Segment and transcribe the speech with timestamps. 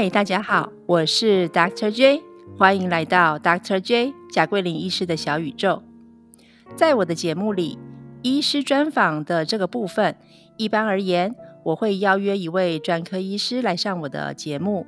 [0.00, 1.90] 嗨，大家好，我是 Dr.
[1.90, 2.22] J，
[2.56, 3.80] 欢迎来到 Dr.
[3.80, 5.82] J 贾桂林医师的小宇宙。
[6.76, 7.76] 在我的节目里，
[8.22, 10.14] 医师专访的这个部分，
[10.56, 11.34] 一般而言，
[11.64, 14.86] 我会邀约一位专科医师来上我的节目。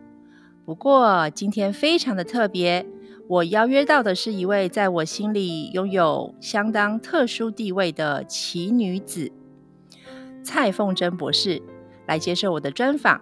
[0.65, 2.87] 不过今天非常的特别，
[3.27, 9.33] 我邀约到的是一位在我心里拥有相当特殊地位的奇女子——
[10.45, 11.61] 蔡凤珍博士，
[12.07, 13.21] 来接受我的专访。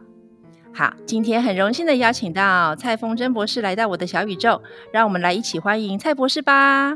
[0.78, 6.94] 好，今天很荣幸的邀请到蔡凤珍博士来到我的小宇宙，让我们来一起欢迎蔡博士吧。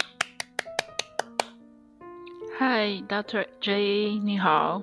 [2.57, 3.45] 嗨，Dr.
[3.61, 4.83] J，你好。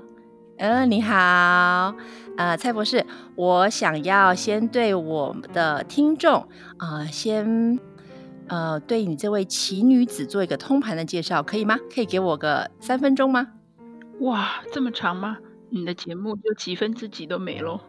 [0.58, 1.96] 嗯，你好。
[2.36, 6.46] 呃，蔡博士，我想要先对我的听众，
[6.80, 7.80] 呃，先
[8.50, 11.80] 呃对你这位奇女子做一个通盘的介绍，可以吗？
[11.96, 13.48] 可以给我个三分钟吗？
[14.20, 15.38] 哇，这么长吗？
[15.70, 17.80] 你的节目就几分之几都没了。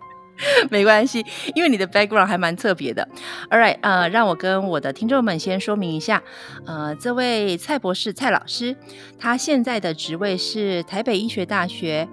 [0.70, 3.06] 没关系，因为你的 background 还蛮特别的。
[3.50, 6.22] All right，呃，让我跟我的听众们先说明一下，
[6.66, 8.76] 呃，这位蔡博士蔡老师，
[9.18, 12.08] 他现在的职位是台北医学大学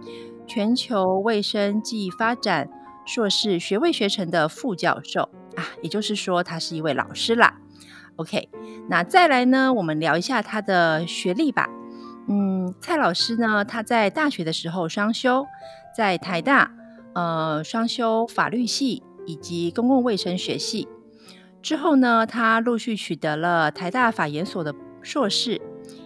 [0.45, 2.69] 全球卫生暨发展
[3.05, 7.53] 硕士学位学程的副教授啊，也就是说他是一位老师啦。
[8.17, 8.49] OK，
[8.89, 11.69] 那再来呢，我们聊一下他的学历吧。
[12.27, 15.45] 嗯，蔡老师呢，他在大学的时候双修，
[15.95, 16.71] 在台大。
[17.17, 20.87] 呃，双修法律系以及公共卫生学系
[21.63, 25.59] 之后呢，他陆续取得了台大法研所的硕士，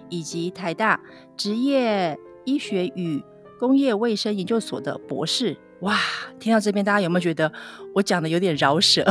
[0.07, 1.01] 以及台大
[1.35, 3.21] 职业医学与
[3.59, 5.57] 工业卫生研究所的博士。
[5.81, 5.97] 哇，
[6.39, 7.51] 听到这边，大家有没有觉得
[7.95, 9.05] 我讲的有点饶舌？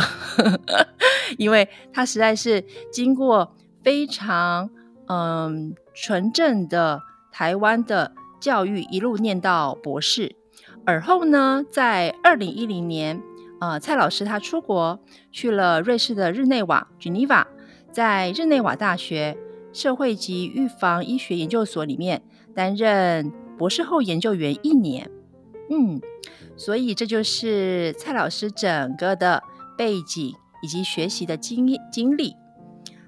[1.37, 4.71] 因为他实在是经过非常
[5.07, 10.40] 嗯纯正的台湾的教育，一路念到博士。
[10.85, 13.23] 而后呢，在二零一零年，
[13.61, 14.99] 呃，蔡老师他出国
[15.31, 17.45] 去了瑞士的日内瓦 （Geneva），
[17.93, 19.37] 在日内瓦大学
[19.73, 22.23] 社会及预防医学研究所里面
[22.55, 25.11] 担任博士后研究员一年。
[25.71, 26.01] 嗯，
[26.57, 29.43] 所以这就是蔡老师整个的
[29.79, 32.35] 背景以及学习的经验经历。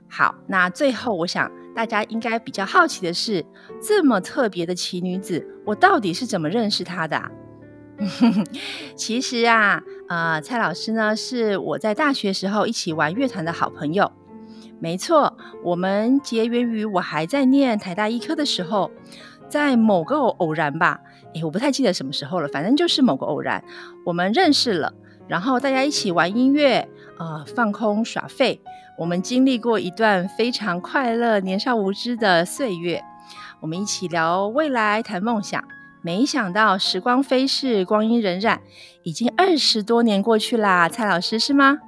[0.09, 3.44] 好，那最后我想大家应该比较好奇的是，
[3.82, 7.21] 这么特别的奇女子，我到底是怎么认识她的？
[8.97, 14.11] 其实啊，呃，蔡老师呢是我在大学时候一起玩乐团的好朋友。
[14.81, 18.91] 没错，我们结缘于我还在念台大医科的时候，
[19.49, 21.01] 在某个偶然吧，
[21.35, 23.62] 诶，我不太记得什么时候了，反正就是某个偶然，
[24.05, 24.93] 我们认识了，
[25.29, 28.61] 然后大家一起玩音乐，呃，放空耍废，
[28.99, 33.05] 我们经历过一段非常快乐、年少无知的岁月，
[33.61, 35.62] 我们一起聊未来，谈梦想。
[36.03, 38.59] 没想到时光飞逝，光阴荏苒，
[39.05, 40.89] 已经二十多年过去啦。
[40.89, 41.79] 蔡老师是吗？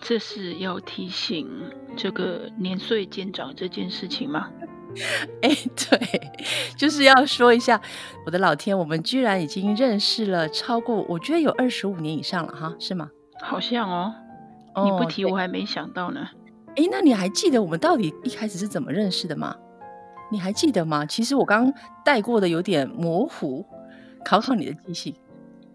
[0.00, 1.48] 这是要提醒
[1.96, 4.50] 这个年岁渐长这件事情吗？
[5.40, 6.30] 哎，对，
[6.76, 7.80] 就是要说一下。
[8.26, 13.08] 我的老天，我们居然已经认识了超过，我觉得有二十五年以上了哈，是吗？
[13.40, 14.14] 好像哦，
[14.84, 16.28] 你不提我还没想到呢。
[16.76, 19.56] 哎，那你还记得我们到底一开始是怎么认识的吗？
[20.32, 21.04] 你还记得吗？
[21.04, 21.70] 其实我刚
[22.02, 23.66] 带过的有点模糊，
[24.24, 25.14] 考考你的记性，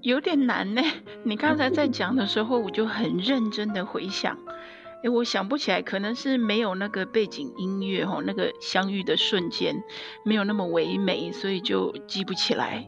[0.01, 0.81] 有点难呢。
[1.23, 4.35] 你刚才在讲的时候，我就很认真的回想，
[5.03, 9.75] 哎，我想不起来，可能是没有那个背景音乐哈，那个相遇的瞬间
[10.25, 12.88] 没有那么唯美，所以就记不起来。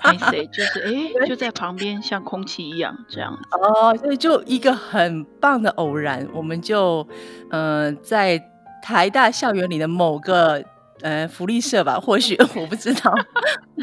[0.00, 0.80] 哎，谁就是
[1.20, 3.38] 哎，就在旁边像空气一样这样。
[3.50, 7.06] 哦，所以就一个很棒的偶然，我们就
[7.50, 8.42] 嗯，在
[8.82, 10.64] 台大校园里的某个。
[11.02, 13.12] 呃，福利社吧，或许我不知道，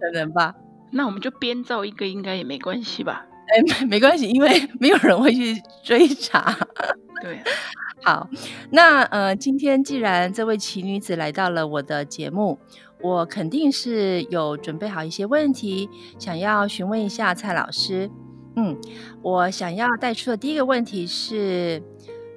[0.00, 0.54] 可能吧。
[0.90, 3.24] 那我们就编造一个，应该也没关系吧？
[3.48, 5.54] 哎，没关系，因为 没有人会去
[5.84, 6.56] 追查。
[7.20, 7.40] 对，
[8.04, 8.28] 好，
[8.70, 12.58] 那呃，今天既然这位奇女子来到了我的节目，
[13.00, 15.88] 我肯定是有准备好一些问题，
[16.18, 18.10] 想要询问一下蔡老师。
[18.56, 18.78] 嗯，
[19.22, 21.82] 我想要带出的第一个问题是。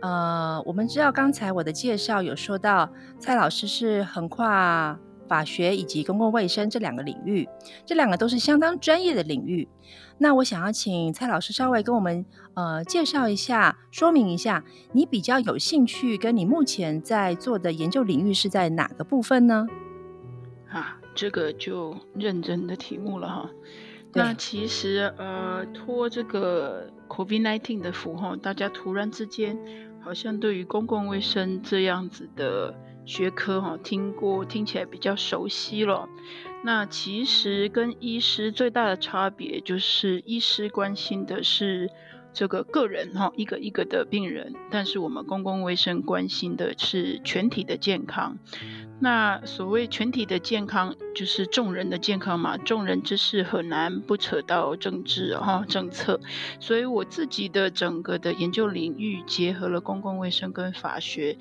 [0.05, 7.49] 呃，我们知道刚才我的介绍有说到，蔡老师是横跨法学以及公共卫生这两个领域，
[7.87, 9.67] 这两个都是相当专业的领域。
[10.19, 12.23] 那我想要请蔡老师稍微跟我们
[12.53, 19.65] 呃介绍一下，说明一下，你比较有兴趣跟你目前在做的研究领域是在哪个部分呢？
[20.69, 23.49] 啊，这个就认真的题目了哈。
[24.13, 29.57] 那其实呃，托这个 COVID-19 的福哈，大家突然之间。
[30.05, 32.75] 好像对于公共卫生这样子的
[33.05, 36.07] 学科，哈，听过听起来比较熟悉了。
[36.63, 41.89] 那其实跟医师最大的差别，就是医师关心的是
[42.35, 48.37] 这个个人哈，一个一个的病人，但是我们公共卫生关心的是全体的健康。
[48.99, 52.57] 那所谓全体的健康，就是众人的健康嘛。
[52.57, 56.19] 众人之事很难不扯到政治哈政策，
[56.59, 61.37] 所以我自己的整个的研究领域结合了公共卫生跟法学。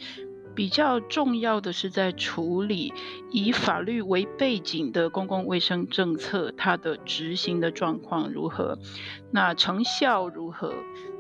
[0.55, 2.93] 比较重要的是在处理
[3.31, 8.79] 以法律为背景的公共卫生政策，它的执行的状况如何，
[9.31, 10.73] 那成效如何？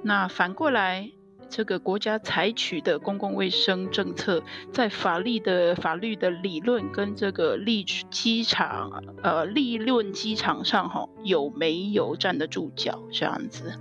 [0.02, 1.10] 那反过来，
[1.48, 4.42] 这个国家采取的公共卫生政策，
[4.72, 13.02] 在法律的法律的理论跟这个立机场呃立论机场上哈，有没有站得住脚？
[13.10, 13.78] 这样子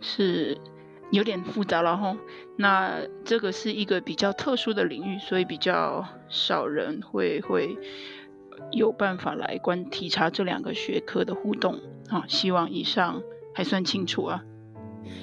[0.00, 0.58] 是。
[1.10, 2.16] 有点复杂了哈，
[2.56, 7.78] 那这个是一个比较特殊的领域，所以比较少人会会
[8.72, 11.78] 有办法来观体察这两个学科的互动
[12.08, 12.24] 啊。
[12.26, 13.22] 希望以上
[13.54, 14.42] 还算清楚啊。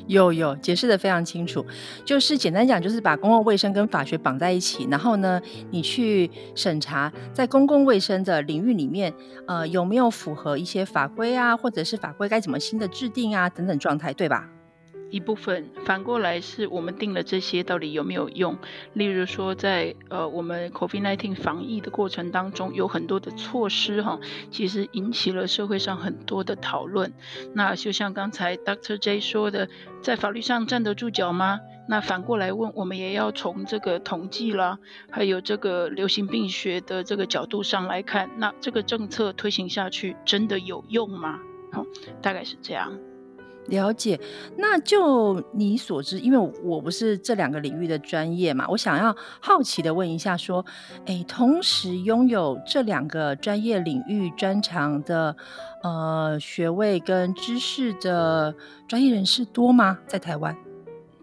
[0.08, 1.66] 有有解释的非常清楚，
[2.06, 5.42] 就是简单讲，就是把公共卫生跟法学绑在一起，然后呢，
[5.72, 9.14] 你去审查在公共卫生的领域里面，
[9.48, 14.48] 呃，有没有符合一些法规啊，或者是法规该怎么新的制定啊等等状态，对吧？
[15.12, 18.58] 一部分反过来是我们定了这些到底有没有用？
[18.94, 24.20] 例如说，在呃我们 COVID-19 防疫的过程当中，有很多的措施哈，
[24.50, 27.14] 其实引起了社会上很多的讨论。
[27.54, 28.98] 那就像刚才 Dr.
[28.98, 29.68] J 说的，
[30.02, 31.60] 在法律上站得住脚吗？
[31.90, 34.80] 那反过来问，我们也要从这个统计啦，
[35.10, 41.40] 还有这个流行病学的这个角度上来看，那这个政策推行下去真的有用吗？
[41.74, 41.86] 好，
[42.22, 42.98] 大概是这样。
[43.68, 44.20] 了解，
[44.58, 50.66] 那就你所知，因为我不是这两个领域的专业嘛，我想要好奇的问一下，说，
[51.06, 55.36] 哎，同时拥有这两个专业领域专长的，
[55.84, 58.56] 呃，学位跟知识的
[58.88, 60.00] 专业人士多吗？
[60.08, 60.58] 在台湾？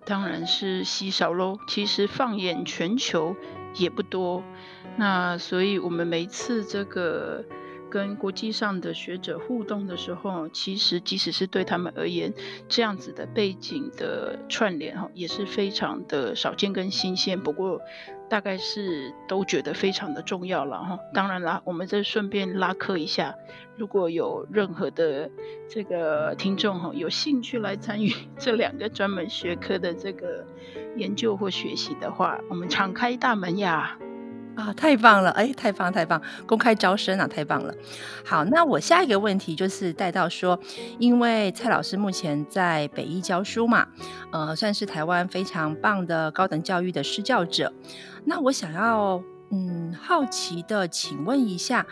[0.05, 1.59] 当然是稀少喽。
[1.69, 3.35] 其实放眼全球
[3.75, 4.43] 也不多，
[4.97, 7.45] 那所以我们每次这个。
[7.91, 12.33] 跟国际上的学者互动的时候，其实即使是对他们而言，
[12.69, 17.41] 这样子的背景的串联哈，也是非常的少见跟新鲜。
[17.41, 17.81] 不过，
[18.29, 20.99] 大概是都觉得非常的重要了哈。
[21.15, 23.35] 当然啦，我们再顺便拉客一下，
[23.77, 25.31] 如果有任何的
[25.69, 30.47] 这个听众哈，有兴趣来参与 这两个专门学科的这个
[30.97, 33.99] 研究或学习的话，我们敞开大门呀。
[34.59, 35.31] 啊，太棒了！
[35.31, 37.73] 哎，太棒太棒，公开招生啊，太棒了。
[38.25, 40.59] 好，那我下一个问题就是带到说，
[40.99, 43.87] 因为蔡老师目前在北医教书嘛，
[44.33, 47.73] 呃，算是台湾非常棒的高等教育的施教者。
[48.25, 49.23] 那我想要，
[49.53, 51.87] 嗯，好奇的请问一下，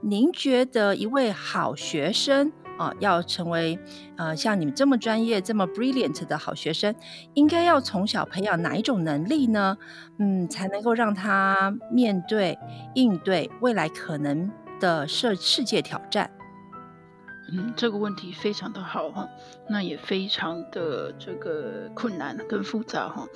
[0.00, 2.52] 您觉得一位好学生？
[2.76, 3.78] 啊，要成为
[4.16, 6.94] 呃像你们这么专业、这么 brilliant 的好学生，
[7.34, 9.76] 应该要从小培养哪一种能力呢？
[10.18, 12.58] 嗯，才能够让他面对、
[12.94, 14.50] 应对未来可能
[14.80, 16.30] 的世世界挑战？
[17.52, 19.28] 嗯，这个问题非常的好哈，
[19.68, 23.26] 那也非常的这个困难跟复杂哈。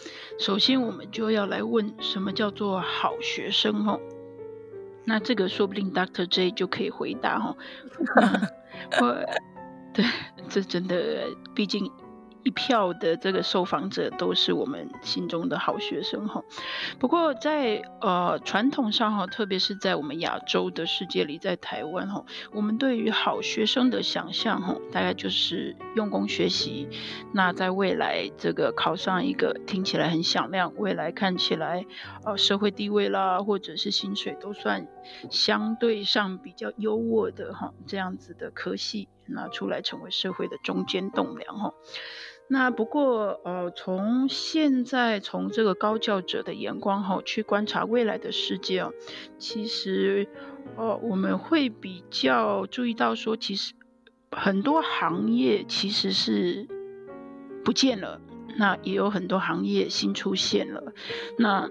[0.40, 3.98] 首先，我们就要来问什么叫做好学生哈？
[5.04, 7.56] 那这个说不定 Doctor J 就可以回答哈。
[9.00, 9.26] 我，
[9.92, 10.04] 对，
[10.48, 11.90] 这真的，毕竟。
[12.48, 16.42] 一票的这个受访者都是我们心中的好学生哈。
[16.98, 26.88] 不过在呃传统上哈，特别是在我们亚洲的世界里，在台湾哈，我们对于好学生的想象哈，大概就是用功学习。
[27.34, 31.84] 那在未来这个考上一个听起来很响亮，未来看起来
[32.24, 34.88] 呃社会地位啦，或者是薪水都算
[35.28, 39.10] 相对上比较优渥的哈，这样子的科系。
[39.30, 41.74] 拿出来成为社会的中坚栋梁哈。
[42.48, 48.92] 那不过呃，从现在从这个高教者的眼光哈去观察未来的世界哦，
[49.38, 50.26] 其实
[50.76, 53.74] 哦我们会比较注意到说，其实
[54.30, 56.66] 很多行业其实是
[57.64, 58.20] 不见了，
[58.56, 60.92] 那也有很多行业新出现了，
[61.38, 61.68] 那。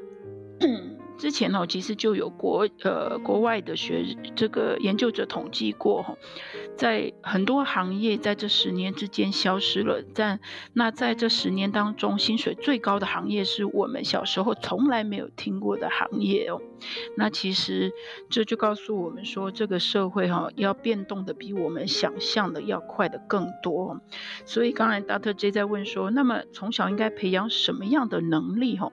[1.17, 4.05] 之前哦，其实就有国呃国外的学
[4.36, 6.15] 这个研究者统计过哈，
[6.77, 10.39] 在很多行业在这十年之间消失了，但
[10.74, 16.62] 那在这十年当中，薪水最高的行业是我们小时候从来没有听过的行业哦。
[17.15, 17.91] 那其实
[18.29, 24.00] 这就告诉我们说，这个社会哈要变动的比我们想象的要快的更多。
[24.45, 25.33] 所以刚才 Dr.
[25.33, 28.91] J 在问说，那么从小应该培养什么样的能力哈？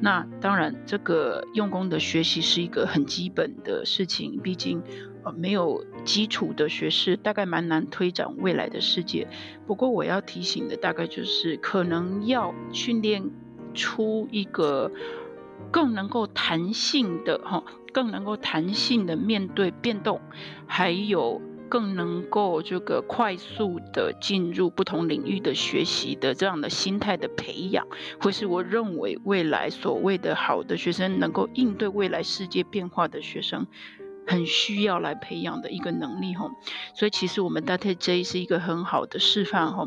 [0.00, 1.65] 那当然这个用。
[1.66, 4.80] 用功的学习是一个很基本的事情，毕竟
[5.24, 9.26] 呃没有基础的学识，大概蛮难推展未来的世界。
[9.66, 13.28] 不过我要提醒的大概就是，可能要训练
[13.74, 14.92] 出一个
[15.72, 20.20] 更能够弹性的哈，更能够弹性的面对变动，
[20.68, 21.42] 还有。
[21.68, 27.86] 更能够这个快速的进入不同领域的学习的这样的心态的培养，
[28.20, 33.66] 会是我认为未来所谓的好的学生能够应对未来世界变化的学生。
[34.28, 36.50] 很需要来培养的一个能力哈，
[36.96, 39.86] 所以其实我们 Data J 是一个很好的示范哈。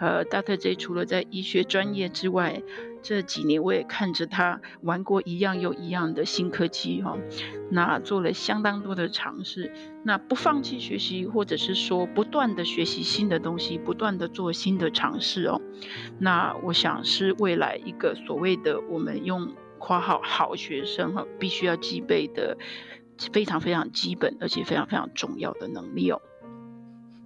[0.00, 2.60] 呃，Data J 除了在医学专业之外，
[3.08, 7.16] 这几年我也看着他玩过一样又一样的新科技哈，
[7.70, 9.72] 那做了相当多的尝试，
[10.02, 15.60] 那不放弃学习，或者是说不断的学习新的东西，不断的做新的尝试哦。
[16.18, 22.58] 那我想是未来一个所谓的我们用括号好学生哈，必须要具备的。
[23.32, 26.20] 非常非常基本，而且非常非常重要的能力哦。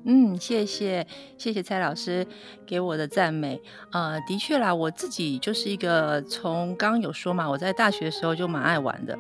[0.05, 2.27] 嗯，谢谢谢谢蔡老师
[2.67, 3.61] 给我的赞美。
[3.93, 9.19] 呃，的确啦，我自己就是一个从刚刚有说嘛，我在大学的时候就蛮爱玩的。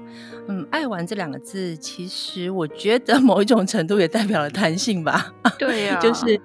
[0.48, 5.32] 嗯，爱玩这两个字，其实我觉得某一种程度也代表了弹性吧。
[5.58, 6.40] 对呀，就是。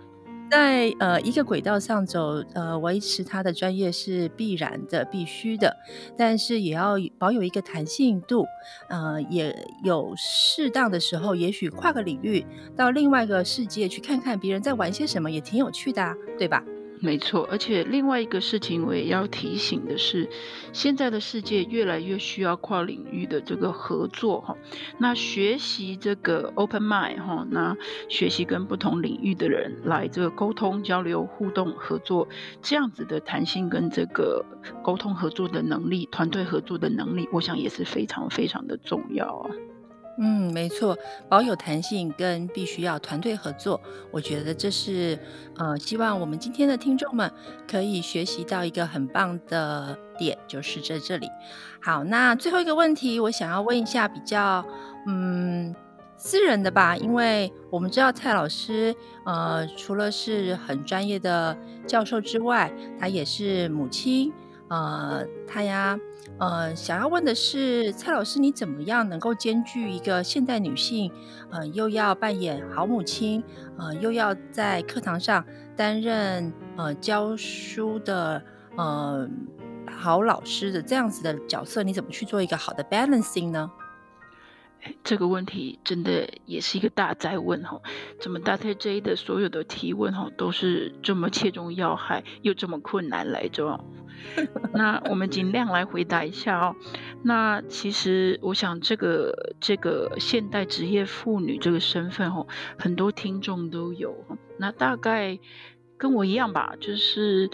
[0.55, 5.75] 在呃一个轨道上走，呃维持他的专业是必然的、必须的，
[6.17, 8.45] 但是也要保有一个弹性度，
[8.87, 16.63] 呃也有适当的时候，也许跨个领域到另外一个世界去看看别人在玩些什么，也挺有趣的啊，对吧？
[17.01, 20.27] 没错，而且另外一个事情我也要提醒的是，
[20.73, 24.57] 现在的世界越来越需要跨领域的这个合作哈。
[24.97, 27.77] 那学习这个 open mind 哈，那
[28.09, 32.27] 学习跟不同领域的人来这个沟通、交流、互动、合作，
[32.61, 34.43] 这样子的弹性跟这个
[34.81, 39.51] 沟通合作的能力、团队合作的能力，我想也是非常非常的重要啊。
[40.17, 43.81] 嗯，没错，保有弹性跟必须要团队合作，
[44.11, 45.19] 我觉得这是
[45.57, 47.29] 呃，希望我们今天的听众们
[47.67, 51.29] 可以学习到一个很棒的点，就是在这里。
[51.81, 54.65] 好，那最后一个问题，我想要问一下比较
[55.05, 55.75] 嗯
[56.15, 58.95] 私人的吧，因为我们知道蔡老师
[59.25, 64.31] 呃，除了是很专业的教授之外，他也是母亲。
[64.67, 65.99] 呃，他呀，
[66.39, 71.11] 呃，想要问的是，蔡老师，你怎么样能够兼具一个现代女性，
[71.51, 73.43] 呃，又要扮演好母亲，
[73.77, 75.45] 呃，又要在课堂上
[75.75, 78.43] 担任呃教书的
[78.75, 79.29] 呃
[79.87, 83.71] 好老师的这样子的角色，你怎么去做一个好的 balancing 呢？
[85.03, 87.81] 这个问题真的也是一个大灾问哈，
[88.19, 93.83] 怎么大太 J 的所有的提问哈都是这么切中要害，又这么困难来着？
[94.73, 96.75] 那我们尽量来回答一下哦。
[97.23, 104.15] 那其实我想，这个这个现代职业妇女这个身份哦，很多听众都有。
[104.57, 105.37] 那大概
[105.97, 107.49] 跟我一样吧，就是。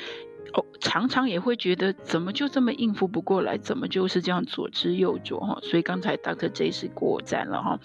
[0.53, 5.57] 哦，常常也会觉得怎么就这么应付不过来，怎么就是这样左支右拙哈？
[5.61, 7.79] 所以刚才 Doctor J 是过站了哈。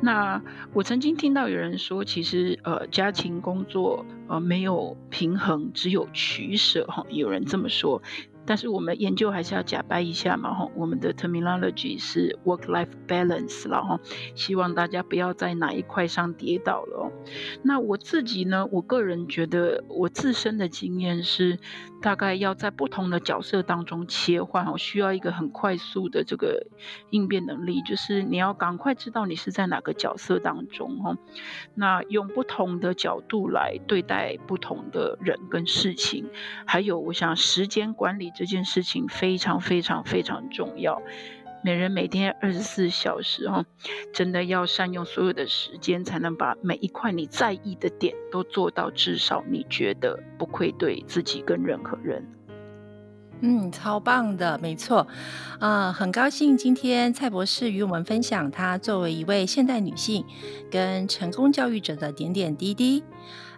[0.00, 7.04] 那我曾经听到有人说，其实呃家庭工作呃没有平衡，只有取舍哈。
[7.10, 8.02] 有人这么说。
[8.46, 14.00] 但是我们研究还是要假掰一下嘛哈，我们的 terminology 是 work-life balance 了哈，
[14.36, 17.10] 希望大家不要在哪一块上跌倒了。
[17.62, 21.58] 那我自己呢，我个人觉得我自身的经验是，
[22.00, 26.66] 大概要在不同的角色当中切换哦，需要一个很快速的这个
[27.10, 31.16] 应变能力，就是你要赶快知道你是在哪个角色当中哈，
[31.74, 36.30] 那用不同的角度来对待不同的人跟事情，
[36.64, 38.32] 还有我想时间管理。
[38.36, 41.00] 这件事情非常非常非常重要，
[41.64, 43.64] 每人每天二十四小时哈，
[44.12, 52.28] 真的要善用所有的时间，才能把每一块你在意的点都做到，至少你觉得不愧对自己跟任何人。
[53.40, 55.06] 嗯，超棒的，没错，
[55.58, 60.24] 啊，很高兴今天蔡博士与我们分享他作为一位现代女性
[60.70, 63.02] 跟成功教育者的点点滴滴。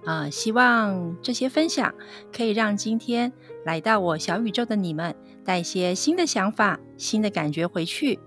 [0.08, 1.92] 啊，希望这些分享
[2.34, 3.30] 可以让今天
[3.66, 8.18] 来到我小宇宙的你们带一些新的想法、新的感觉回去。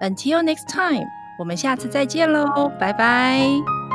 [0.00, 1.04] Until next time，
[1.40, 3.85] 我们下次再见喽，拜拜。